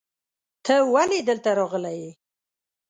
ته 0.65 0.75
ولې 0.93 1.19
دلته 1.29 1.49
راغلی 1.59 1.95
یې؟ 2.01 2.11